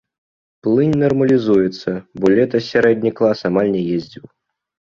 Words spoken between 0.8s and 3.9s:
нармалізуецца, бо летась сярэдні клас амаль не